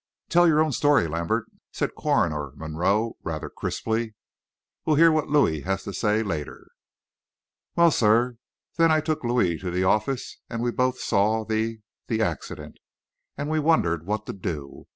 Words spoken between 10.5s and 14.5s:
we both saw the the accident, and we wondered what to